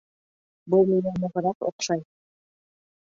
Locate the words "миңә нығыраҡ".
0.93-1.69